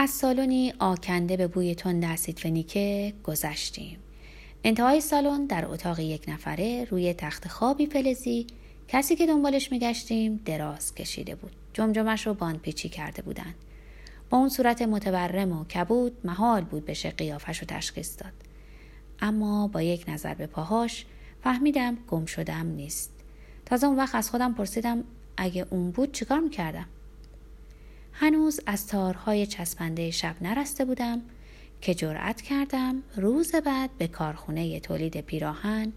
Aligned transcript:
از 0.00 0.10
سالنی 0.10 0.72
آکنده 0.78 1.36
به 1.36 1.46
بوی 1.46 1.74
تند 1.74 2.04
اسید 2.04 2.38
فنیکه 2.38 3.12
گذشتیم. 3.24 3.98
انتهای 4.64 5.00
سالن 5.00 5.46
در 5.46 5.66
اتاق 5.66 6.00
یک 6.00 6.24
نفره 6.28 6.84
روی 6.90 7.14
تخت 7.14 7.48
خوابی 7.48 7.86
فلزی 7.86 8.46
کسی 8.88 9.16
که 9.16 9.26
دنبالش 9.26 9.72
میگشتیم 9.72 10.40
دراز 10.44 10.94
کشیده 10.94 11.34
بود. 11.34 11.52
جمجمش 11.72 12.26
رو 12.26 12.34
باند 12.34 12.60
پیچی 12.60 12.88
کرده 12.88 13.22
بودند. 13.22 13.54
با 14.30 14.38
اون 14.38 14.48
صورت 14.48 14.82
متورم 14.82 15.52
و 15.52 15.64
کبود 15.64 16.16
محال 16.24 16.64
بود 16.64 16.84
بشه 16.84 17.10
قیافش 17.10 17.58
رو 17.58 17.66
تشخیص 17.66 18.22
داد. 18.22 18.32
اما 19.20 19.68
با 19.68 19.82
یک 19.82 20.04
نظر 20.08 20.34
به 20.34 20.46
پاهاش 20.46 21.04
فهمیدم 21.44 21.96
گم 22.08 22.26
شدم 22.26 22.66
نیست. 22.66 23.10
تازه 23.66 23.86
اون 23.86 23.96
وقت 23.96 24.14
از 24.14 24.30
خودم 24.30 24.54
پرسیدم 24.54 25.04
اگه 25.36 25.66
اون 25.70 25.90
بود 25.90 26.12
چیکار 26.12 26.40
می‌کردم؟ 26.40 26.86
هنوز 28.20 28.60
از 28.66 28.86
تارهای 28.86 29.46
چسبنده 29.46 30.10
شب 30.10 30.36
نرسته 30.40 30.84
بودم 30.84 31.22
که 31.80 31.94
جرأت 31.94 32.42
کردم 32.42 33.02
روز 33.16 33.54
بعد 33.54 33.90
به 33.98 34.06
کارخونه 34.08 34.80
تولید 34.80 35.20
پیراهن 35.20 35.92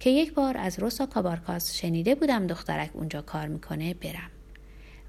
که 0.00 0.10
یک 0.10 0.34
بار 0.34 0.56
از 0.56 0.78
روسا 0.78 1.06
کابارکاس 1.06 1.74
شنیده 1.74 2.14
بودم 2.14 2.46
دخترک 2.46 2.90
اونجا 2.94 3.22
کار 3.22 3.48
می‌کنه 3.48 3.94
برم 3.94 4.30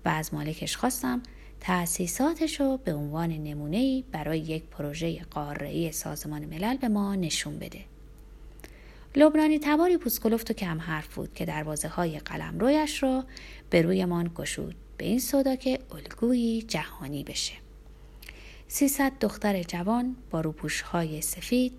و 0.06 0.10
از 0.10 0.34
مالکش 0.34 0.78
خواستم 0.78 1.22
تأسیساتش 1.60 2.60
رو 2.60 2.78
به 2.78 2.94
عنوان 2.94 3.30
نمونه 3.30 4.04
برای 4.12 4.40
یک 4.40 4.64
پروژه 4.64 5.22
قاره‌ای 5.32 5.92
سازمان 5.92 6.46
ملل 6.46 6.78
به 6.78 6.88
ما 6.88 7.16
نشون 7.16 7.60
بده. 7.60 7.82
لبنانی 9.16 9.60
تباری 9.60 9.98
پوسکلفت 9.98 10.52
و 10.52 10.54
کم 10.54 10.80
حرف 10.80 11.16
بود 11.16 11.34
که 11.34 11.46
دروازه 11.46 11.88
های 11.88 12.20
قلم 12.20 12.60
رویش 12.60 13.04
را 13.04 13.26
به 13.70 13.82
رویمان 13.82 14.32
گشود 14.36 14.76
به 15.00 15.06
این 15.06 15.20
صدا 15.20 15.56
که 15.56 15.80
الگویی 15.92 16.62
جهانی 16.62 17.24
بشه. 17.24 17.54
سیصد 18.68 19.12
دختر 19.22 19.64
جوان 19.64 20.16
با 20.32 20.42
روپوش 20.42 20.82
های 20.82 21.22
سفید 21.22 21.74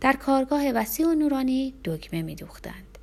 در 0.00 0.12
کارگاه 0.12 0.70
وسیع 0.72 1.06
و 1.06 1.14
نورانی 1.14 1.74
دکمه 1.84 2.22
می 2.22 2.34
دوختند. 2.34 2.98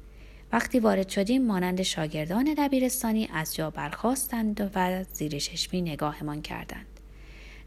وقتی 0.51 0.79
وارد 0.79 1.09
شدیم 1.09 1.45
مانند 1.45 1.81
شاگردان 1.81 2.53
دبیرستانی 2.57 3.29
از 3.33 3.55
جا 3.55 3.69
برخواستند 3.69 4.71
و 4.75 5.03
زیر 5.03 5.37
نگاهمان 5.73 6.41
کردند. 6.41 6.99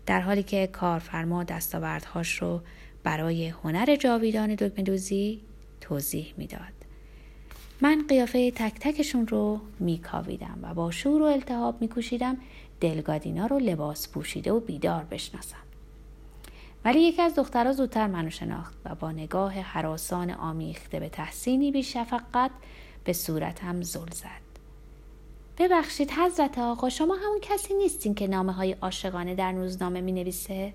در 0.06 0.20
حالی 0.20 0.42
که 0.42 0.66
کارفرما 0.66 1.44
دستاوردهاش 1.44 2.42
رو 2.42 2.60
برای 3.02 3.48
هنر 3.48 3.96
جاویدان 3.96 4.54
دکمه 4.54 4.84
دوزی 4.84 5.40
توضیح 5.80 6.34
می‌داد. 6.36 6.85
من 7.80 8.04
قیافه 8.08 8.50
تک 8.50 8.74
تکشون 8.80 9.26
رو 9.26 9.60
میکاویدم 9.80 10.58
و 10.62 10.74
با 10.74 10.90
شور 10.90 11.22
و 11.22 11.24
التهاب 11.24 11.82
میکوشیدم 11.82 12.36
دلگادینا 12.80 13.46
رو 13.46 13.58
لباس 13.58 14.08
پوشیده 14.08 14.52
و 14.52 14.60
بیدار 14.60 15.04
بشناسم. 15.04 15.56
ولی 16.84 17.00
یکی 17.00 17.22
از 17.22 17.34
دخترها 17.34 17.72
زودتر 17.72 18.06
منو 18.06 18.30
شناخت 18.30 18.74
و 18.84 18.94
با 18.94 19.12
نگاه 19.12 19.52
حراسان 19.52 20.30
آمیخته 20.30 21.00
به 21.00 21.08
تحسینی 21.08 21.72
بی 21.72 21.82
شفقت 21.82 22.50
به 23.04 23.12
صورتم 23.12 23.82
زل 23.82 24.10
زد. 24.12 24.46
ببخشید 25.58 26.10
حضرت 26.10 26.58
آقا 26.58 26.88
شما 26.88 27.14
همون 27.14 27.38
کسی 27.42 27.74
نیستین 27.74 28.14
که 28.14 28.26
نامه 28.26 28.52
های 28.52 28.72
عاشقانه 28.72 29.34
در 29.34 29.52
روزنامه 29.52 30.00
می 30.00 30.12
نویسه؟ 30.12 30.72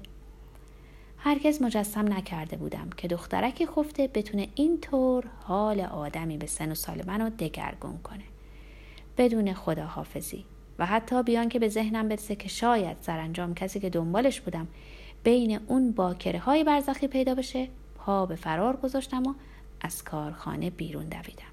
هرگز 1.23 1.61
مجسم 1.61 2.13
نکرده 2.13 2.57
بودم 2.57 2.89
که 2.97 3.07
دخترک 3.07 3.65
خفته 3.65 4.07
بتونه 4.07 4.47
اینطور 4.55 5.23
حال 5.43 5.79
آدمی 5.81 6.37
به 6.37 6.47
سن 6.47 6.71
و 6.71 6.75
سال 6.75 7.03
منو 7.07 7.29
دگرگون 7.29 7.97
کنه. 7.97 8.23
بدون 9.17 9.53
خداحافظی. 9.53 10.45
و 10.79 10.85
حتی 10.85 11.23
بیان 11.23 11.49
که 11.49 11.59
به 11.59 11.69
ذهنم 11.69 12.07
برسه 12.07 12.35
که 12.35 12.49
شاید 12.49 12.97
سرانجام 13.01 13.53
کسی 13.53 13.79
که 13.79 13.89
دنبالش 13.89 14.41
بودم 14.41 14.67
بین 15.23 15.59
اون 15.67 15.91
باکره 15.91 16.39
های 16.39 16.63
برزخی 16.63 17.07
پیدا 17.07 17.35
بشه 17.35 17.67
پا 17.95 18.25
به 18.25 18.35
فرار 18.35 18.75
گذاشتم 18.75 19.23
و 19.23 19.33
از 19.81 20.03
کارخانه 20.03 20.69
بیرون 20.69 21.05
دویدم. 21.05 21.51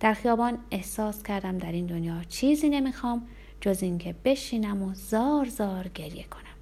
در 0.00 0.14
خیابان 0.14 0.58
احساس 0.70 1.22
کردم 1.22 1.58
در 1.58 1.72
این 1.72 1.86
دنیا 1.86 2.24
چیزی 2.28 2.68
نمی‌خوام 2.68 3.26
جز 3.60 3.82
اینکه 3.82 4.14
بشینم 4.24 4.82
و 4.82 4.94
زار 4.94 5.48
زار 5.48 5.88
گریه 5.88 6.24
کنم. 6.24 6.57